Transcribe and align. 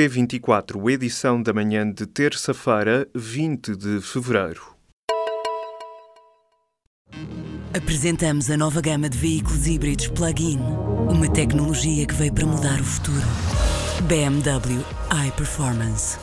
P24, 0.00 0.90
edição 0.90 1.42
da 1.42 1.52
manhã 1.52 1.86
de 1.92 2.06
terça-feira, 2.06 3.06
20 3.14 3.76
de 3.76 4.00
fevereiro. 4.00 4.74
Apresentamos 7.76 8.50
a 8.50 8.56
nova 8.56 8.80
gama 8.80 9.10
de 9.10 9.18
veículos 9.18 9.66
híbridos 9.66 10.08
plug-in. 10.08 10.58
Uma 11.10 11.30
tecnologia 11.30 12.06
que 12.06 12.14
veio 12.14 12.32
para 12.32 12.46
mudar 12.46 12.80
o 12.80 12.84
futuro. 12.84 13.26
BMW 14.08 14.82
iPerformance. 15.28 16.16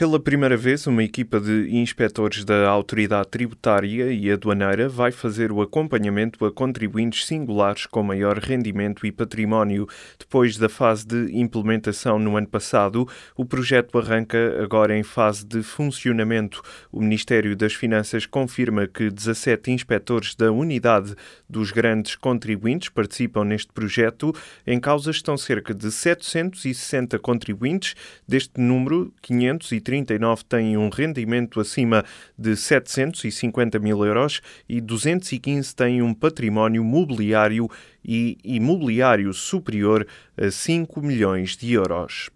Pela 0.00 0.18
primeira 0.18 0.56
vez, 0.56 0.86
uma 0.86 1.04
equipa 1.04 1.38
de 1.38 1.76
inspectores 1.76 2.42
da 2.42 2.66
Autoridade 2.70 3.28
Tributária 3.28 4.10
e 4.10 4.30
Aduaneira 4.30 4.88
vai 4.88 5.12
fazer 5.12 5.52
o 5.52 5.60
acompanhamento 5.60 6.42
a 6.46 6.50
contribuintes 6.50 7.26
singulares 7.26 7.84
com 7.84 8.02
maior 8.02 8.38
rendimento 8.38 9.06
e 9.06 9.12
património. 9.12 9.86
Depois 10.18 10.56
da 10.56 10.70
fase 10.70 11.06
de 11.06 11.38
implementação 11.38 12.18
no 12.18 12.34
ano 12.38 12.46
passado, 12.46 13.06
o 13.36 13.44
projeto 13.44 13.98
arranca 13.98 14.64
agora 14.64 14.96
em 14.96 15.02
fase 15.02 15.44
de 15.44 15.62
funcionamento. 15.62 16.62
O 16.90 17.02
Ministério 17.02 17.54
das 17.54 17.74
Finanças 17.74 18.24
confirma 18.24 18.86
que 18.86 19.10
17 19.10 19.70
inspectores 19.70 20.34
da 20.34 20.50
unidade 20.50 21.14
dos 21.46 21.72
grandes 21.72 22.16
contribuintes 22.16 22.88
participam 22.88 23.44
neste 23.44 23.70
projeto. 23.70 24.34
Em 24.66 24.80
causa 24.80 25.10
estão 25.10 25.36
cerca 25.36 25.74
de 25.74 25.92
760 25.92 27.18
contribuintes. 27.18 27.94
Deste 28.26 28.58
número, 28.58 29.12
530 29.20 29.89
39 29.90 30.44
têm 30.44 30.76
um 30.76 30.88
rendimento 30.88 31.58
acima 31.58 32.04
de 32.38 32.54
750 32.54 33.80
mil 33.80 34.04
euros 34.06 34.40
e 34.68 34.80
215 34.80 35.74
têm 35.74 36.00
um 36.00 36.14
património 36.14 36.84
mobiliário 36.84 37.68
e 38.04 38.38
imobiliário 38.44 39.34
superior 39.34 40.06
a 40.36 40.48
5 40.48 41.02
milhões 41.02 41.56
de 41.56 41.72
euros. 41.72 42.30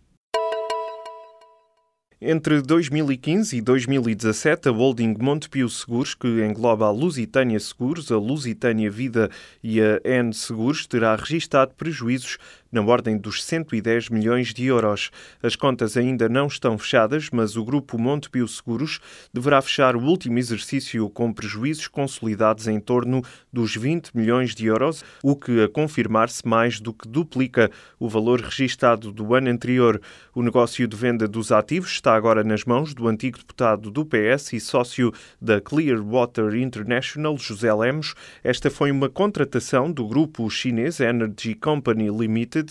Entre 2.27 2.63
2015 2.63 3.59
e 3.59 3.61
2017, 3.61 4.71
a 4.71 4.73
holding 4.73 5.15
Montepio 5.21 5.69
Seguros, 5.69 6.15
que 6.15 6.27
engloba 6.43 6.87
a 6.87 6.91
Lusitânia 6.91 7.61
Seguros, 7.61 8.11
a 8.11 8.17
Lusitânia 8.17 8.91
Vida 8.91 9.31
e 9.63 9.79
a 9.79 10.01
N 10.03 10.33
Seguros, 10.33 10.87
terá 10.87 11.15
registado 11.17 11.75
prejuízos 11.75 12.39
na 12.75 12.83
ordem 12.83 13.17
dos 13.17 13.45
110 13.45 14.09
milhões 14.09 14.53
de 14.53 14.67
euros. 14.67 15.13
As 15.41 15.55
contas 15.55 15.97
ainda 15.97 16.29
não 16.29 16.49
estão 16.49 16.77
fechadas, 16.77 17.29
mas 17.33 17.57
o 17.57 17.65
grupo 17.65 17.97
Montepio 17.97 18.49
Seguros 18.49 18.99
deverá 19.33 19.63
fechar 19.63 19.95
o 19.95 20.03
último 20.03 20.39
exercício 20.41 21.09
com 21.09 21.33
prejuízos 21.33 21.87
consolidados 21.87 22.67
em 22.67 22.81
torno 22.81 23.23
dos 23.53 23.77
20 23.77 24.11
milhões 24.13 24.57
de 24.57 24.67
euros, 24.67 25.05
o 25.23 25.37
que, 25.37 25.63
a 25.63 25.69
confirmar-se, 25.69 26.47
mais 26.47 26.81
do 26.81 26.93
que 26.93 27.07
duplica 27.07 27.71
o 27.99 28.09
valor 28.09 28.41
registado 28.41 29.13
do 29.13 29.35
ano 29.35 29.51
anterior. 29.51 30.01
O 30.35 30.43
negócio 30.43 30.89
de 30.89 30.97
venda 30.97 31.29
dos 31.29 31.53
ativos 31.53 31.93
está 31.93 32.17
agora 32.17 32.43
nas 32.43 32.65
mãos 32.65 32.93
do 32.93 33.07
antigo 33.07 33.39
deputado 33.39 33.89
do 33.89 34.05
PS 34.05 34.53
e 34.53 34.59
sócio 34.59 35.13
da 35.41 35.61
Clearwater 35.61 36.57
International, 36.57 37.39
José 37.39 37.73
Lemos. 37.73 38.15
Esta 38.43 38.69
foi 38.69 38.91
uma 38.91 39.09
contratação 39.09 39.93
do 39.93 40.09
grupo 40.09 40.51
chinês 40.51 40.99
Energy 40.99 41.55
Company 41.55 42.09
Limited 42.09 42.64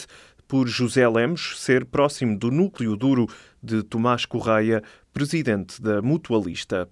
por 0.48 0.68
José 0.68 1.08
Lemos 1.08 1.60
ser 1.60 1.86
próximo 1.86 2.38
do 2.38 2.52
núcleo 2.52 2.96
duro 2.96 3.28
de 3.62 3.84
Tomás 3.84 4.26
Correia, 4.26 4.84
presidente 5.12 5.82
da 5.82 6.02
Mutualista. 6.02 6.90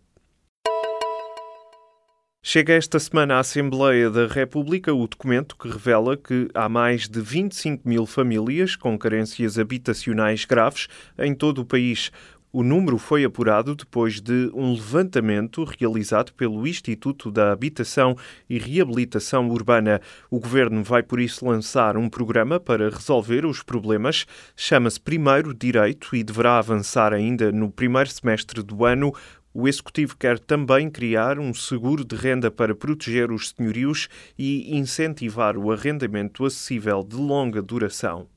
Chega 2.44 2.74
esta 2.74 2.98
semana 2.98 3.36
à 3.36 3.40
Assembleia 3.40 4.10
da 4.10 4.26
República 4.26 4.92
o 4.92 5.08
documento 5.08 5.56
que 5.56 5.70
revela 5.70 6.18
que 6.18 6.50
há 6.56 6.68
mais 6.68 7.08
de 7.08 7.22
25 7.22 7.88
mil 7.88 8.08
famílias 8.08 8.76
com 8.76 8.98
carências 8.98 9.60
habitacionais 9.60 10.44
graves 10.44 10.88
em 11.20 11.36
todo 11.36 11.60
o 11.62 11.66
país. 11.66 12.12
O 12.54 12.64
número 12.64 12.98
foi 12.98 13.24
apurado 13.24 13.74
depois 13.74 14.20
de 14.20 14.52
um 14.54 14.74
levantamento 14.74 15.64
realizado 15.64 16.34
pelo 16.34 16.68
Instituto 16.68 17.32
da 17.32 17.54
Habitação 17.54 18.14
e 18.50 18.60
Reabilitação 18.60 19.48
Urbana. 19.48 20.02
O 20.30 20.38
governo 20.38 20.84
vai, 20.84 21.02
por 21.02 21.22
isso, 21.22 21.48
lançar 21.48 21.96
um 21.96 22.10
programa 22.10 22.60
para 22.60 22.90
resolver 22.90 23.46
os 23.46 23.64
problemas. 23.64 24.26
Chama-se 24.54 25.00
Primeiro 25.00 25.54
Direito 25.54 26.14
e 26.14 26.26
deverá 26.26 26.58
avançar 26.58 27.14
ainda 27.14 27.54
no 27.54 27.72
primeiro 27.72 28.10
semestre 28.10 28.62
do 28.62 28.84
ano. 28.84 29.14
O 29.54 29.66
Executivo 29.66 30.18
quer 30.18 30.38
também 30.38 30.90
criar 30.90 31.40
um 31.40 31.54
seguro 31.54 32.04
de 32.04 32.18
renda 32.18 32.52
para 32.52 32.76
proteger 32.76 33.32
os 33.32 33.54
senhorios 33.56 34.10
e 34.38 34.78
incentivar 34.78 35.56
o 35.56 35.72
arrendamento 35.72 36.44
acessível 36.44 37.02
de 37.02 37.16
longa 37.16 37.62
duração. 37.62 38.28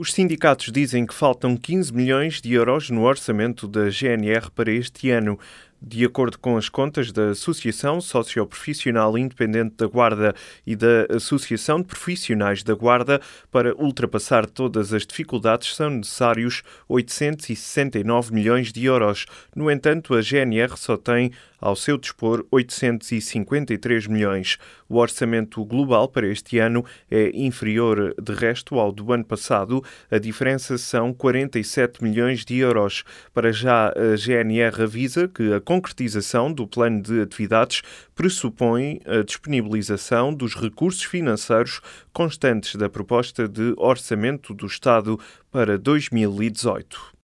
Os 0.00 0.12
sindicatos 0.12 0.70
dizem 0.70 1.04
que 1.04 1.12
faltam 1.12 1.56
15 1.56 1.92
milhões 1.92 2.40
de 2.40 2.52
euros 2.52 2.88
no 2.88 3.02
orçamento 3.02 3.66
da 3.66 3.90
GNR 3.90 4.48
para 4.54 4.70
este 4.70 5.10
ano. 5.10 5.36
De 5.80 6.04
acordo 6.04 6.38
com 6.40 6.56
as 6.56 6.68
contas 6.68 7.12
da 7.12 7.30
Associação 7.30 8.00
Socioprofissional 8.00 9.16
Independente 9.16 9.76
da 9.76 9.86
Guarda 9.86 10.34
e 10.66 10.74
da 10.74 11.06
Associação 11.08 11.80
de 11.80 11.86
Profissionais 11.86 12.64
da 12.64 12.74
Guarda, 12.74 13.20
para 13.50 13.74
ultrapassar 13.76 14.44
todas 14.46 14.92
as 14.92 15.06
dificuldades 15.06 15.76
são 15.76 15.90
necessários 15.90 16.64
869 16.88 18.34
milhões 18.34 18.72
de 18.72 18.84
euros. 18.86 19.24
No 19.54 19.70
entanto, 19.70 20.14
a 20.14 20.20
GNR 20.20 20.76
só 20.76 20.96
tem 20.96 21.30
ao 21.60 21.74
seu 21.74 21.98
dispor 21.98 22.46
853 22.50 24.06
milhões. 24.06 24.58
O 24.88 24.96
orçamento 24.96 25.64
global 25.64 26.08
para 26.08 26.26
este 26.26 26.58
ano 26.58 26.84
é 27.10 27.30
inferior, 27.34 28.14
de 28.20 28.32
resto, 28.32 28.78
ao 28.78 28.92
do 28.92 29.12
ano 29.12 29.24
passado. 29.24 29.82
A 30.10 30.18
diferença 30.18 30.78
são 30.78 31.12
47 31.12 32.02
milhões 32.02 32.44
de 32.44 32.58
euros. 32.58 33.04
Para 33.34 33.52
já, 33.52 33.88
a 33.88 34.16
GNR 34.16 34.82
avisa 34.82 35.28
que 35.28 35.52
a 35.52 35.60
concretização 35.68 36.50
do 36.50 36.66
plano 36.66 37.02
de 37.02 37.20
atividades 37.20 37.82
pressupõe 38.14 39.02
a 39.04 39.22
disponibilização 39.22 40.32
dos 40.32 40.54
recursos 40.54 41.02
financeiros 41.02 41.82
constantes 42.10 42.74
da 42.74 42.88
proposta 42.88 43.46
de 43.46 43.74
orçamento 43.76 44.54
do 44.54 44.64
Estado 44.64 45.20
para 45.50 45.76
2018. 45.76 47.18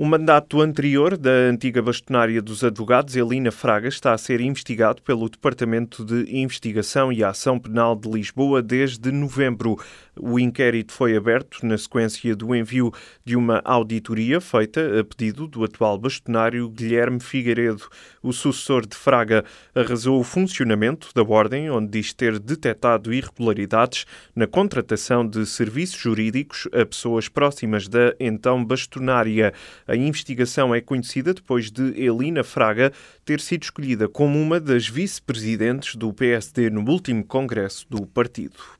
O 0.00 0.06
mandato 0.06 0.62
anterior 0.62 1.14
da 1.14 1.30
antiga 1.30 1.82
bastonária 1.82 2.40
dos 2.40 2.64
advogados, 2.64 3.14
Elina 3.14 3.52
Fraga, 3.52 3.86
está 3.86 4.14
a 4.14 4.18
ser 4.18 4.40
investigado 4.40 5.02
pelo 5.02 5.28
Departamento 5.28 6.02
de 6.02 6.24
Investigação 6.34 7.12
e 7.12 7.22
Ação 7.22 7.58
Penal 7.58 7.94
de 7.94 8.08
Lisboa 8.08 8.62
desde 8.62 9.12
novembro. 9.12 9.78
O 10.22 10.38
inquérito 10.38 10.92
foi 10.92 11.16
aberto 11.16 11.64
na 11.64 11.78
sequência 11.78 12.36
do 12.36 12.54
envio 12.54 12.92
de 13.24 13.36
uma 13.36 13.62
auditoria 13.64 14.38
feita 14.38 15.00
a 15.00 15.02
pedido 15.02 15.46
do 15.46 15.64
atual 15.64 15.96
bastonário 15.96 16.68
Guilherme 16.68 17.20
Figueiredo. 17.20 17.88
O 18.22 18.30
sucessor 18.30 18.86
de 18.86 18.94
Fraga 18.94 19.46
arrasou 19.74 20.20
o 20.20 20.24
funcionamento 20.24 21.08
da 21.14 21.22
Ordem, 21.22 21.70
onde 21.70 21.92
diz 21.92 22.12
ter 22.12 22.38
detectado 22.38 23.14
irregularidades 23.14 24.04
na 24.36 24.46
contratação 24.46 25.26
de 25.26 25.46
serviços 25.46 25.98
jurídicos 25.98 26.68
a 26.70 26.84
pessoas 26.84 27.26
próximas 27.26 27.88
da 27.88 28.14
então 28.20 28.62
bastonária. 28.62 29.54
A 29.88 29.96
investigação 29.96 30.74
é 30.74 30.82
conhecida 30.82 31.32
depois 31.32 31.70
de 31.70 31.98
Elina 31.98 32.44
Fraga 32.44 32.92
ter 33.24 33.40
sido 33.40 33.62
escolhida 33.62 34.06
como 34.06 34.38
uma 34.38 34.60
das 34.60 34.86
vice-presidentes 34.86 35.96
do 35.96 36.12
PSD 36.12 36.68
no 36.68 36.86
último 36.90 37.24
congresso 37.24 37.86
do 37.88 38.06
partido. 38.06 38.79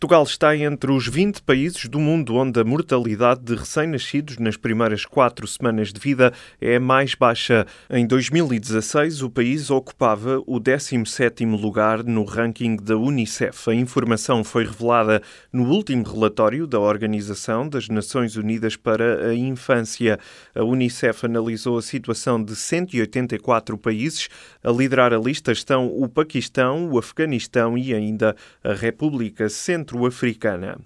Portugal 0.00 0.22
está 0.22 0.56
entre 0.56 0.92
os 0.92 1.08
20 1.08 1.42
países 1.42 1.88
do 1.88 1.98
mundo 1.98 2.36
onde 2.36 2.60
a 2.60 2.64
mortalidade 2.64 3.40
de 3.40 3.56
recém-nascidos 3.56 4.38
nas 4.38 4.56
primeiras 4.56 5.04
quatro 5.04 5.44
semanas 5.44 5.92
de 5.92 5.98
vida 5.98 6.32
é 6.60 6.78
mais 6.78 7.16
baixa. 7.16 7.66
Em 7.90 8.06
2016, 8.06 9.22
o 9.22 9.28
país 9.28 9.72
ocupava 9.72 10.40
o 10.46 10.60
17º 10.60 11.60
lugar 11.60 12.04
no 12.04 12.22
ranking 12.22 12.76
da 12.76 12.96
Unicef. 12.96 13.68
A 13.68 13.74
informação 13.74 14.44
foi 14.44 14.66
revelada 14.66 15.20
no 15.52 15.64
último 15.64 16.04
relatório 16.04 16.64
da 16.64 16.78
Organização 16.78 17.68
das 17.68 17.88
Nações 17.88 18.36
Unidas 18.36 18.76
para 18.76 19.30
a 19.30 19.34
Infância. 19.34 20.16
A 20.54 20.62
Unicef 20.62 21.26
analisou 21.26 21.76
a 21.76 21.82
situação 21.82 22.40
de 22.40 22.54
184 22.54 23.76
países. 23.76 24.28
A 24.62 24.70
liderar 24.70 25.12
a 25.12 25.18
lista 25.18 25.50
estão 25.50 25.88
o 25.88 26.08
Paquistão, 26.08 26.88
o 26.88 26.98
Afeganistão 27.00 27.76
e 27.76 27.92
ainda 27.92 28.36
a 28.62 28.74
República 28.74 29.48
Centro 29.48 29.87
centro-africana. 29.88 30.80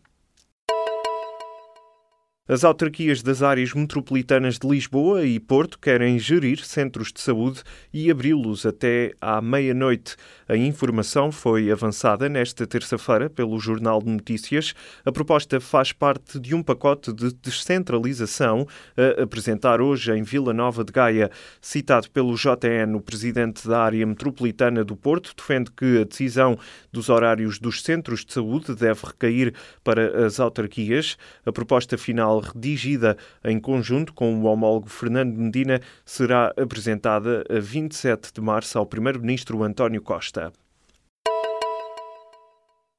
As 2.49 2.65
autarquias 2.65 3.23
das 3.23 3.41
áreas 3.41 3.73
metropolitanas 3.73 4.59
de 4.59 4.67
Lisboa 4.67 5.25
e 5.25 5.39
Porto 5.39 5.79
querem 5.79 6.19
gerir 6.19 6.65
centros 6.65 7.13
de 7.13 7.21
saúde 7.21 7.63
e 7.95 8.11
abri-los 8.11 8.67
até 8.67 9.13
à 9.21 9.41
meia-noite. 9.41 10.17
A 10.49 10.57
informação 10.57 11.31
foi 11.31 11.71
avançada 11.71 12.29
nesta 12.29 12.67
terça-feira 12.67 13.31
pelo 13.31 13.61
Jornal 13.61 14.03
de 14.03 14.11
Notícias. 14.11 14.75
A 15.05 15.13
proposta 15.13 15.61
faz 15.61 15.93
parte 15.93 16.41
de 16.41 16.53
um 16.53 16.65
pacote 16.65 17.13
de 17.13 17.33
descentralização 17.33 18.67
a 18.97 19.23
apresentar 19.23 19.81
hoje 19.81 20.11
em 20.11 20.25
Vila 20.25 20.53
Nova 20.53 20.83
de 20.83 20.93
Gaia. 20.93 21.31
Citado 21.61 22.11
pelo 22.11 22.35
JN, 22.35 22.97
o 22.97 23.01
presidente 23.01 23.69
da 23.69 23.85
área 23.85 24.05
metropolitana 24.05 24.83
do 24.83 24.97
Porto 24.97 25.33
defende 25.37 25.71
que 25.71 26.01
a 26.01 26.05
decisão 26.05 26.59
dos 26.91 27.09
horários 27.09 27.61
dos 27.61 27.83
centros 27.83 28.25
de 28.25 28.33
saúde 28.33 28.75
deve 28.75 29.07
recair 29.07 29.55
para 29.85 30.27
as 30.27 30.41
autarquias. 30.41 31.17
A 31.47 31.53
proposta 31.53 31.97
final 31.97 32.32
redigida 32.41 33.17
em 33.45 33.59
conjunto 33.61 34.13
com 34.13 34.35
o 34.35 34.45
homólogo 34.45 34.89
Fernando 34.89 35.37
Medina, 35.37 35.81
será 36.05 36.53
apresentada 36.57 37.45
a 37.49 37.59
27 37.59 38.33
de 38.33 38.41
março 38.41 38.79
ao 38.79 38.87
Primeiro-Ministro 38.87 39.63
António 39.63 40.03
Costa. 40.03 40.53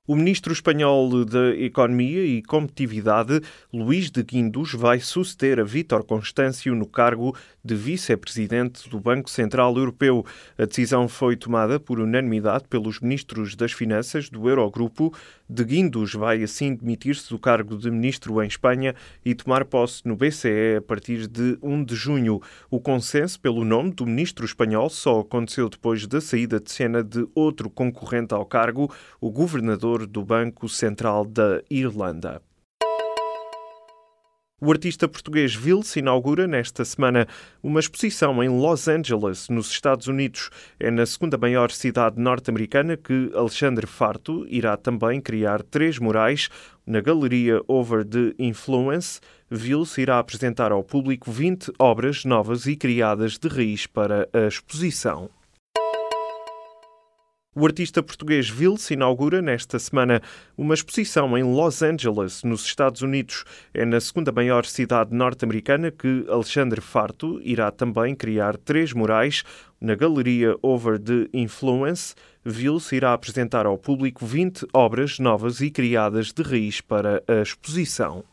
O 0.06 0.18
ministro 0.18 0.52
espanhol 0.52 1.24
da 1.24 1.56
Economia 1.56 2.26
e 2.26 2.44
Competitividade, 2.44 3.40
Luís 3.72 4.12
de 4.12 4.22
Guindos, 4.22 4.74
vai 4.74 5.00
suceder 5.00 5.62
a 5.62 5.64
Vítor 5.64 6.04
Constâncio 6.04 6.76
no 6.76 6.86
cargo 6.86 7.34
de 7.64 7.74
vice-presidente 7.74 8.90
do 8.90 9.00
Banco 9.00 9.30
Central 9.30 9.78
Europeu. 9.78 10.26
A 10.58 10.66
decisão 10.66 11.08
foi 11.08 11.38
tomada 11.38 11.80
por 11.80 12.02
unanimidade 12.02 12.66
pelos 12.70 13.00
ministros 13.00 13.56
das 13.56 13.72
Finanças 13.72 14.30
do 14.30 14.50
Eurogrupo. 14.50 15.14
De 15.50 15.64
Guindos 15.64 16.14
vai 16.14 16.44
assim 16.44 16.76
demitir-se 16.76 17.30
do 17.30 17.40
cargo 17.40 17.78
de 17.78 17.90
ministro 17.90 18.44
em 18.44 18.48
Espanha 18.48 18.94
e 19.24 19.34
tomar 19.34 19.64
posse 19.64 20.02
no 20.06 20.18
BCE 20.18 20.78
a 20.80 20.82
partir 20.82 21.28
de 21.28 21.58
1 21.62 21.86
de 21.86 21.96
junho. 21.96 22.42
O 22.70 22.82
consenso 22.82 23.40
pelo 23.40 23.64
nome 23.64 23.92
do 23.92 24.06
ministro 24.06 24.46
espanhol 24.46 24.90
só 24.90 25.22
aconteceu 25.22 25.70
depois 25.70 26.06
da 26.06 26.20
saída 26.20 26.60
de 26.60 26.70
cena 26.70 27.02
de 27.02 27.26
outro 27.34 27.70
concorrente 27.70 28.34
ao 28.34 28.46
cargo, 28.46 28.94
o 29.22 29.32
do 30.00 30.24
Banco 30.24 30.68
Central 30.68 31.26
da 31.26 31.62
Irlanda. 31.70 32.42
O 34.66 34.72
artista 34.72 35.10
português 35.10 35.54
Vils 35.54 35.94
inaugura 35.98 36.48
nesta 36.48 36.86
semana 36.86 37.28
uma 37.62 37.82
exposição 37.82 38.42
em 38.42 38.48
Los 38.48 38.88
Angeles, 38.88 39.50
nos 39.50 39.70
Estados 39.70 40.08
Unidos. 40.08 40.50
É 40.80 40.90
na 40.90 41.06
segunda 41.06 41.38
maior 41.38 41.70
cidade 41.70 42.18
norte-americana 42.18 42.96
que 42.96 43.30
Alexandre 43.36 43.86
Farto 43.86 44.46
irá 44.48 44.78
também 44.78 45.20
criar 45.20 45.62
três 45.64 46.00
murais. 46.00 46.48
Na 46.88 47.02
galeria 47.02 47.60
Over 47.68 48.06
the 48.06 48.34
Influence, 48.40 49.20
Vils 49.52 49.98
irá 49.98 50.18
apresentar 50.18 50.72
ao 50.72 50.82
público 50.82 51.30
20 51.30 51.74
obras 51.78 52.24
novas 52.24 52.66
e 52.66 52.78
criadas 52.78 53.38
de 53.38 53.50
raiz 53.50 53.86
para 53.86 54.30
a 54.32 54.48
exposição. 54.48 55.30
O 57.56 57.68
artista 57.68 58.02
português 58.02 58.50
Vils 58.50 58.90
inaugura 58.90 59.40
nesta 59.40 59.78
semana 59.78 60.24
uma 60.58 60.74
exposição 60.74 61.38
em 61.38 61.44
Los 61.44 61.84
Angeles, 61.84 62.42
nos 62.44 62.66
Estados 62.66 63.04
Unidos. 63.04 63.46
É 63.72 63.86
na 63.86 64.02
segunda 64.02 64.32
maior 64.32 64.66
cidade 64.66 65.14
norte-americana 65.14 65.92
que 65.92 66.26
Alexandre 66.28 66.82
Farto 66.82 67.40
irá 67.44 67.70
também 67.70 68.16
criar 68.16 68.58
três 68.58 68.92
murais. 68.92 69.44
Na 69.80 69.94
galeria 69.94 70.56
Over 70.64 70.98
the 70.98 71.30
Influence, 71.32 72.16
Vils 72.44 72.92
irá 72.92 73.14
apresentar 73.14 73.68
ao 73.68 73.78
público 73.78 74.26
20 74.26 74.66
obras 74.74 75.20
novas 75.20 75.62
e 75.62 75.70
criadas 75.70 76.34
de 76.34 76.42
raiz 76.42 76.82
para 76.82 77.24
a 77.28 77.44
exposição. 77.44 78.24